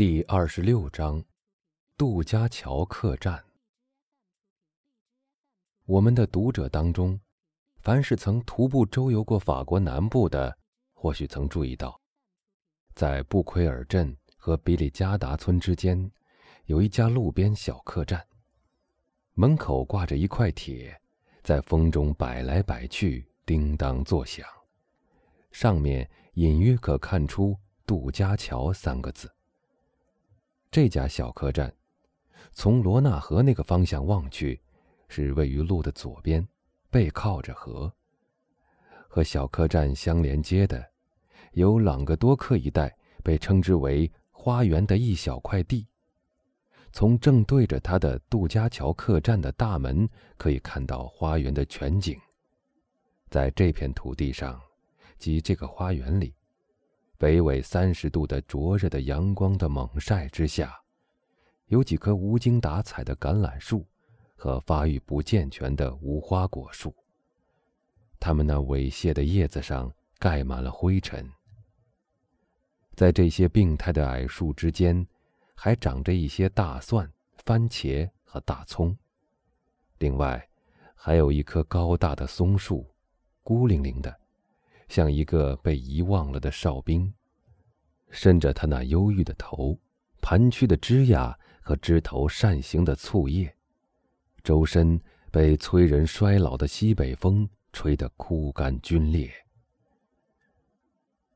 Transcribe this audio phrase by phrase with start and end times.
[0.00, 1.22] 第二十六章，
[1.98, 3.44] 杜家桥客栈。
[5.84, 7.20] 我们的读者当中，
[7.82, 10.56] 凡是曾徒步周游过法国南部的，
[10.94, 12.00] 或许曾注意到，
[12.94, 16.10] 在布奎尔镇和比里加达村之间，
[16.64, 18.26] 有一家路边小客栈。
[19.34, 20.98] 门口挂着一块铁，
[21.42, 24.48] 在风中摆来摆去，叮当作响，
[25.52, 27.54] 上面隐约可看出
[27.84, 29.30] “杜家桥”三个字。
[30.72, 31.74] 这家小客栈，
[32.52, 34.60] 从罗纳河那个方向望去，
[35.08, 36.46] 是位于路的左边，
[36.90, 37.92] 背靠着河。
[39.08, 40.88] 和小客栈相连接的，
[41.54, 45.88] 有朗格多克一带被称之为“花园”的一小块地。
[46.92, 52.16] 从正对着它的杜家桥客栈的大门，可以看到花园的全景。
[53.28, 54.60] 在这片土地上，
[55.18, 56.32] 及这个花园里。
[57.20, 60.74] 北纬三十度的灼热的阳光的猛晒之下，
[61.66, 63.86] 有几棵无精打采的橄榄树
[64.36, 66.94] 和发育不健全的无花果树。
[68.18, 71.30] 它们那猥亵的叶子上盖满了灰尘。
[72.94, 75.06] 在这些病态的矮树之间，
[75.54, 77.06] 还长着一些大蒜、
[77.44, 78.96] 番茄和大葱。
[79.98, 80.42] 另外，
[80.94, 82.90] 还有一棵高大的松树，
[83.42, 84.18] 孤零零的。
[84.90, 87.14] 像一个被遗忘了的哨兵，
[88.10, 89.78] 伸着他那忧郁的头，
[90.20, 91.32] 盘曲的枝桠
[91.62, 93.54] 和枝头扇形的簇叶，
[94.42, 99.32] 周身被催人衰老的西北风吹得枯干皲裂。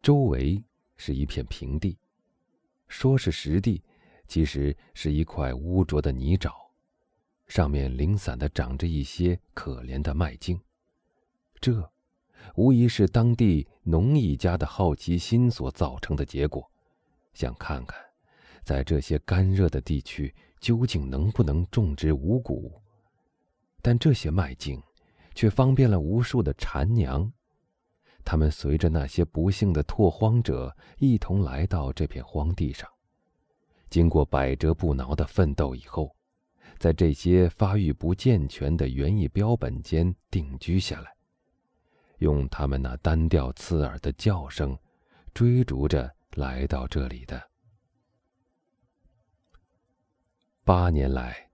[0.00, 0.64] 周围
[0.96, 1.98] 是一片平地，
[2.88, 3.82] 说是实地，
[4.26, 6.54] 其实是一块污浊的泥沼，
[7.48, 10.58] 上面零散的长着一些可怜的麦茎，
[11.60, 11.91] 这。
[12.54, 16.70] 无疑是当地农艺家的好奇心所造成的结果，
[17.32, 17.98] 想看看，
[18.62, 22.72] 在这些干热的地区究竟能不能种植五谷。
[23.80, 24.80] 但这些麦茎，
[25.34, 27.32] 却方便了无数的蝉娘，
[28.24, 32.88] 它们随着那些不幸的拓荒者一同来到这片荒地上，
[33.90, 36.14] 经过百折不挠的奋斗以后，
[36.78, 41.12] 在这些发育不健全的园艺标本间定居下来。
[42.22, 44.78] 用他们那单调刺耳的叫声，
[45.34, 47.50] 追逐着来到这里的。
[50.64, 51.50] 八年来，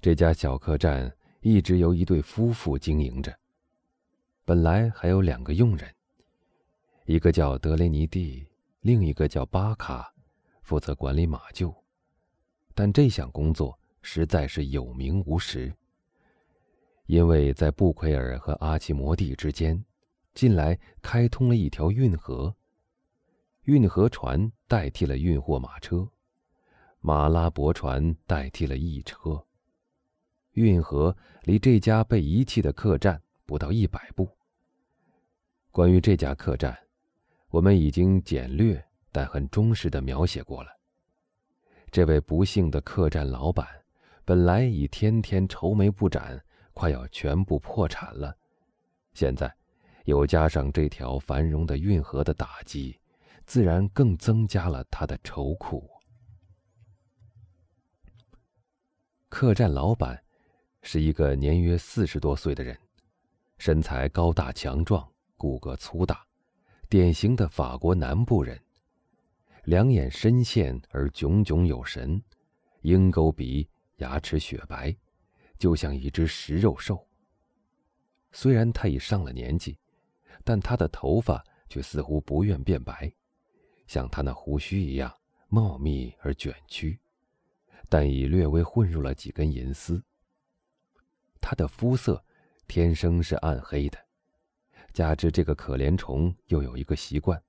[0.00, 3.34] 这家小客栈一直由一对夫妇经营着。
[4.44, 5.92] 本来还有两个佣人，
[7.06, 8.46] 一个叫德雷尼蒂，
[8.82, 10.12] 另一个叫巴卡，
[10.62, 11.74] 负责管理马厩。
[12.74, 15.74] 但这项工作实在是有名无实。
[17.08, 19.82] 因为在布奎尔和阿奇摩蒂之间，
[20.34, 22.54] 近来开通了一条运河，
[23.64, 26.06] 运河船代替了运货马车，
[27.00, 29.42] 马拉驳船代替了驿车。
[30.52, 34.28] 运河离这家被遗弃的客栈不到一百步。
[35.70, 36.76] 关于这家客栈，
[37.48, 40.68] 我们已经简略但很忠实的描写过了。
[41.90, 43.66] 这位不幸的客栈老板，
[44.26, 46.44] 本来已天天愁眉不展。
[46.78, 48.32] 快要全部破产了，
[49.12, 49.52] 现在
[50.04, 52.96] 又加上这条繁荣的运河的打击，
[53.46, 55.90] 自然更增加了他的愁苦。
[59.28, 60.22] 客栈老板
[60.82, 62.78] 是一个年约四十多岁的人，
[63.58, 65.04] 身材高大强壮，
[65.36, 66.24] 骨骼粗大，
[66.88, 68.56] 典型的法国南部人，
[69.64, 72.22] 两眼深陷而炯炯有神，
[72.82, 74.96] 鹰钩鼻，牙齿雪白。
[75.58, 77.06] 就像一只食肉兽。
[78.30, 79.78] 虽然他已上了年纪，
[80.44, 83.12] 但他的头发却似乎不愿变白，
[83.86, 85.12] 像他那胡须一样
[85.48, 87.00] 茂密而卷曲，
[87.88, 90.02] 但已略微混入了几根银丝。
[91.40, 92.22] 他的肤色
[92.66, 93.98] 天生是暗黑的，
[94.92, 97.42] 加之这个可怜虫又有一个习惯，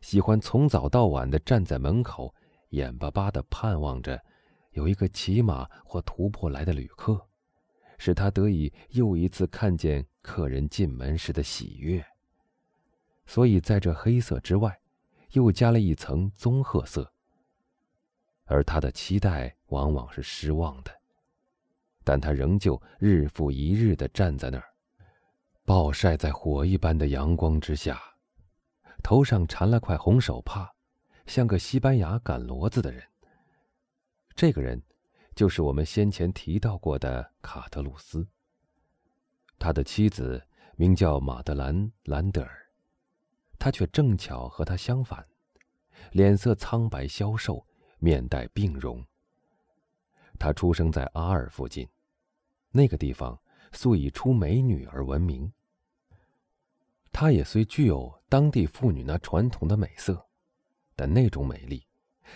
[0.00, 2.34] 喜欢从早到晚的站在门口，
[2.70, 4.20] 眼巴巴的盼望着
[4.72, 7.27] 有一个骑马或徒步来的旅客。
[7.98, 12.04] 使他得以又一次看见客人进门时的喜悦。
[13.26, 14.80] 所以在这黑色之外，
[15.32, 17.12] 又加了一层棕褐色。
[18.44, 20.90] 而他的期待往往是失望的，
[22.02, 24.64] 但他仍旧日复一日的站在那儿，
[25.66, 28.00] 暴晒在火一般的阳光之下，
[29.02, 30.70] 头上缠了块红手帕，
[31.26, 33.02] 像个西班牙赶骡子的人。
[34.34, 34.82] 这个人。
[35.38, 38.26] 就是我们先前提到过的卡特鲁斯。
[39.56, 40.44] 他的妻子
[40.74, 41.76] 名叫马德兰·
[42.06, 42.68] 兰德尔，
[43.56, 45.24] 他却正巧和他相反，
[46.10, 47.64] 脸色苍白消瘦，
[48.00, 49.00] 面带病容。
[50.40, 51.88] 他出生在阿尔附近，
[52.72, 53.40] 那个地方
[53.70, 55.52] 素以出美女而闻名。
[57.12, 60.26] 他也虽具有当地妇女那传统的美色，
[60.96, 61.86] 但那种美丽，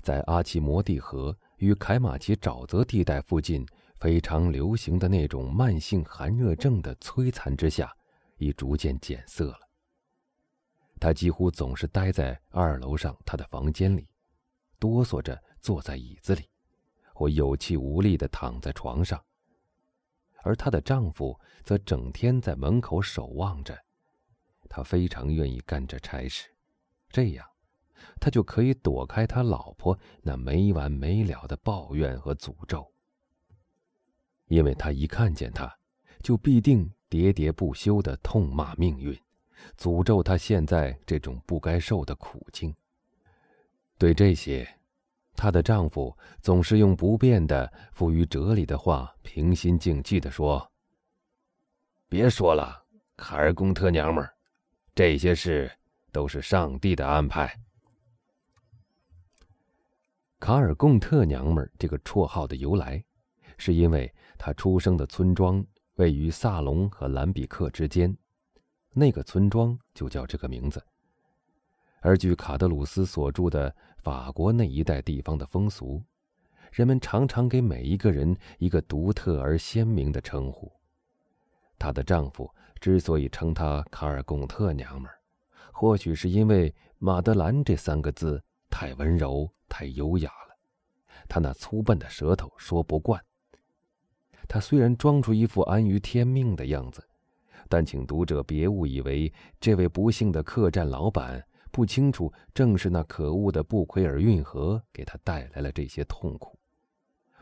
[0.00, 3.66] 在阿奇摩蒂河与凯马奇沼泽地带附近
[3.96, 7.94] 非常流行的那种慢性寒热症的摧残之下，
[8.36, 9.60] 已逐渐减色了。
[11.00, 14.08] 他几乎总是待在二楼上他的房间里，
[14.78, 16.48] 哆嗦着坐在椅子里，
[17.12, 19.22] 或有气无力地躺在床上。
[20.42, 23.78] 而她的丈夫则整天在门口守望着。
[24.68, 26.48] 他非常愿意干这差事，
[27.08, 27.46] 这样，
[28.20, 32.90] 他就可以躲开他老婆那没完没了的抱怨和诅咒。
[34.46, 35.74] 因为他一看见他，
[36.22, 39.18] 就必定喋喋不休地痛骂命运。
[39.78, 42.74] 诅咒她现在这种不该受的苦境。
[43.96, 44.68] 对这些，
[45.34, 50.70] 她的丈夫总是用不变的、富于哲理的话，平心静气地说
[52.10, 52.84] ：“别说了，
[53.16, 54.34] 卡尔贡特娘们儿，
[54.94, 55.70] 这些事
[56.12, 57.58] 都是上帝的安排。”
[60.44, 63.02] 卡尔贡特娘们儿这个绰号的由来，
[63.56, 65.64] 是因为她出生的村庄
[65.94, 68.14] 位于萨隆和兰比克之间。
[68.92, 70.84] 那个村庄就叫这个名字。
[72.02, 76.02] 而据卡德鲁斯所著的法国那一带地方的风俗，
[76.70, 80.70] 人们常常给每一个人一个独特而鲜明的称呼。
[81.78, 85.16] 她的丈夫之所以称她卡尔贡特娘们儿，
[85.72, 88.44] 或许是因为“马德兰”这三个字
[88.76, 90.56] 太温柔、太优雅了，
[91.28, 93.24] 他那粗笨的舌头说不惯。
[94.48, 97.08] 他虽然装出一副安于天命的样子。
[97.68, 106.58] 但请读者别误以为这位不幸的客栈老板不清楚，正是那可恶的布奎尔运河给他带来了这些痛苦，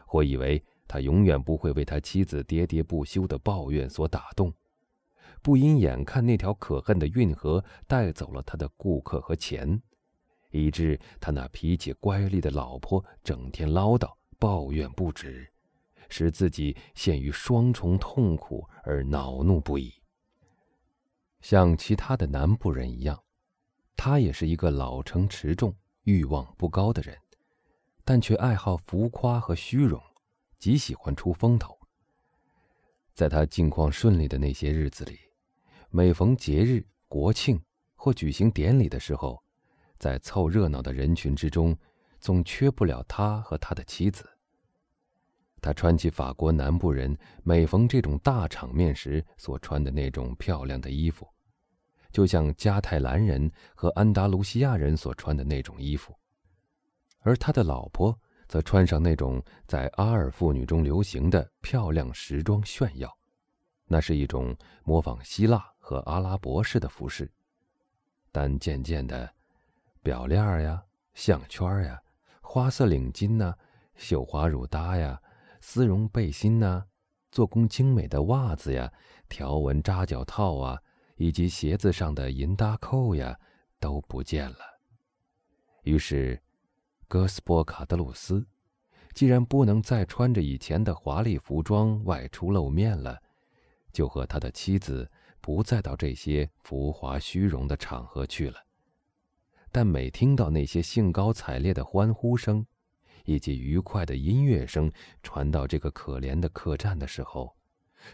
[0.07, 4.53] 或以为他永远不会为他妻子喋喋不休的抱怨所打动，
[5.43, 9.83] 不因眼看那条可恨的运河带走了他的顾客和钱，
[10.53, 14.09] 以致他那脾气乖戾的老婆整天唠叨
[14.39, 15.51] 抱怨不止，
[16.09, 19.93] 使自己陷于双重痛苦而恼怒不已。
[21.41, 23.21] 像其他的南部人一样，
[23.97, 27.19] 他也是一个老成持重、欲望不高的人，
[28.05, 30.01] 但却爱好浮夸和虚荣，
[30.59, 31.77] 极喜欢出风头。
[33.13, 35.19] 在他境况顺利的那些日子里，
[35.91, 37.61] 每逢节日、国庆
[37.95, 39.43] 或举行典礼的时候，
[40.03, 41.79] 在凑热闹的人群之中，
[42.19, 44.29] 总缺不了他和他的妻子。
[45.61, 51.25] 他穿起法国南部人每逢这种大场面时所穿的那种漂亮的衣服，
[52.11, 56.13] 就像加泰兰人和安达卢西亚人所穿的那种衣服，
[57.21, 58.19] 而他的老婆
[58.49, 63.09] 则穿上那种在阿尔妇女中流行的漂亮时装炫耀，
[63.87, 67.31] 那是一种模仿希腊和阿拉伯式的服饰，
[68.33, 69.33] 但渐渐的，
[70.03, 70.83] 表链呀、
[71.15, 72.01] 项圈呀、
[72.41, 73.55] 花色领巾呐、
[73.95, 75.21] 绣花乳搭呀。
[75.65, 76.85] 丝绒背心呐，
[77.31, 78.93] 做工精美的袜子呀，
[79.29, 80.83] 条纹扎脚套啊，
[81.15, 83.39] 以及鞋子上的银搭扣呀，
[83.79, 84.59] 都不见了。
[85.85, 86.43] 于是，
[87.07, 88.45] 戈斯波卡德鲁斯
[89.15, 93.23] 既然不能再穿着以前的华丽服装外出露面了，
[93.93, 95.09] 就和他的妻子
[95.41, 98.59] 不再到这些浮华虚荣的场合去了。
[99.75, 102.65] 但每听到那些兴高采烈的欢呼声，
[103.25, 107.57] 以及愉快的音乐声传到这个可怜的客栈的时候，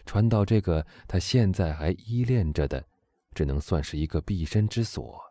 [0.05, 2.87] 传到这个他现在还依恋着的，
[3.35, 5.21] 只能算是一个避身之所，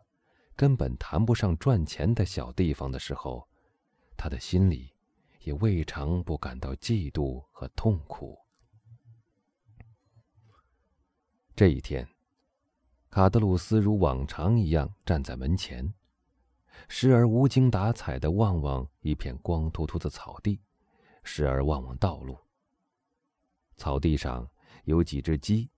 [0.55, 3.49] 根本谈不上赚钱的小地方的时候，
[4.15, 4.93] 他的心里
[5.41, 8.37] 也未尝不感到嫉妒和痛苦。
[11.55, 12.07] 这一天，
[13.09, 15.91] 卡德鲁斯如往常一样站在门前。
[16.87, 20.61] 时而无精打采地望望一片光秃秃的草地，
[21.23, 22.37] 时而望望道路。
[23.77, 24.49] 草地上
[24.83, 25.69] 有几只鸡，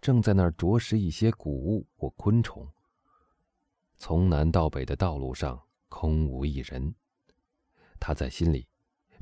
[0.00, 2.66] 正在那儿啄食一些谷物或昆虫。
[3.98, 6.94] 从南到北的道路上空无一人，
[7.98, 8.66] 他在心里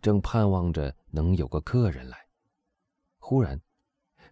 [0.01, 2.29] 正盼望着能有个客人来。
[3.19, 3.61] 忽然，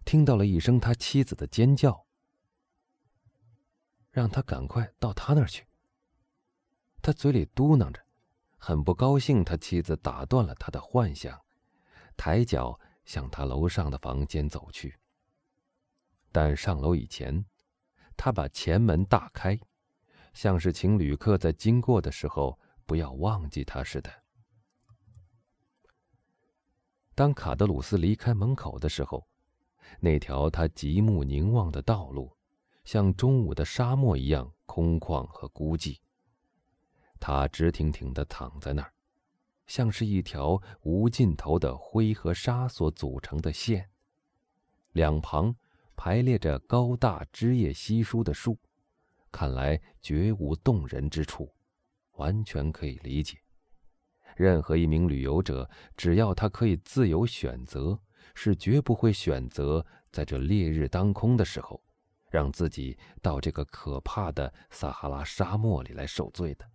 [0.05, 2.05] 听到了一声他妻子的尖叫，
[4.09, 5.66] 让他赶快到他那儿去。
[7.07, 8.03] 他嘴里嘟囔着，
[8.57, 9.41] 很不高兴。
[9.41, 11.41] 他妻子打断了他的幻想，
[12.17, 14.93] 抬脚向他楼上的房间走去。
[16.33, 17.45] 但上楼以前，
[18.17, 19.57] 他把前门大开，
[20.33, 24.11] 像是请旅客在经过的时候不要忘记他似的。
[27.15, 29.25] 当卡德鲁斯离开门口的时候，
[30.01, 32.35] 那条他极目凝望的道路，
[32.83, 35.99] 像中午的沙漠一样空旷和孤寂。
[37.19, 38.93] 他直挺挺地躺在那儿，
[39.65, 43.89] 像是一条无尽头的灰和沙所组成的线。
[44.93, 45.55] 两旁
[45.95, 48.57] 排列着高大、枝叶稀疏的树，
[49.31, 51.53] 看来绝无动人之处，
[52.13, 53.37] 完全可以理解。
[54.35, 57.99] 任何一名旅游者，只要他可以自由选择，
[58.35, 61.83] 是绝不会选择在这烈日当空的时候，
[62.29, 66.65] 让自己到这个可怕的撒哈拉沙漠里来受罪的。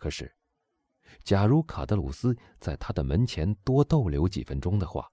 [0.00, 0.34] 可是，
[1.24, 5.06] 假如卡德鲁斯在他的门前多逗留几分钟的话，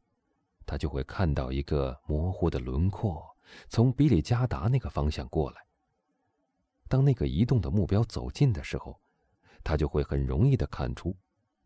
[0.65, 3.21] 他就会看到一个模糊的轮廓
[3.67, 5.57] 从比里加达那个方向过来。
[6.87, 8.97] 当那个移动的目标走近的时候，
[9.61, 11.13] 他就会很容易的看出。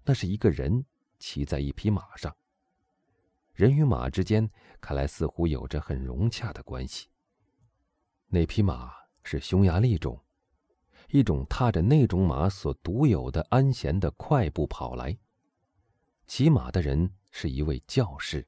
[0.04, 0.84] 那是一个人
[1.20, 2.36] 骑在一匹马上。
[3.54, 4.50] 人与马之间
[4.80, 7.08] 看来似乎有着很融洽的关系。
[8.26, 8.92] 那匹马
[9.24, 10.20] 是匈牙利种，
[11.12, 15.18] 一种踏着那种马所独有的安闲的快步跑来。
[16.26, 18.48] 骑马的人是一位教士，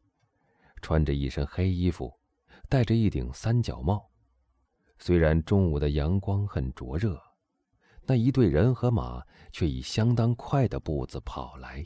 [0.81, 2.13] 穿着一身黑衣服，
[2.69, 4.09] 戴着一顶三角帽。
[4.97, 7.21] 虽然中午的阳光很灼热。
[8.05, 11.85] 那一队人和马却以相当快的步子跑来。